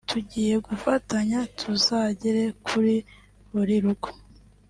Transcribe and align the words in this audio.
tugiye 0.09 0.55
gufatanya 0.67 1.39
tuzagere 1.59 2.43
kuri 2.67 2.95
buri 3.51 3.75
rugo 3.83 4.09